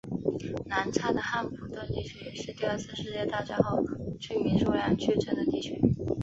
[0.65, 3.83] 南叉的汉普顿地区也是第二次世界大战后
[4.19, 5.79] 居民数量剧增的地区。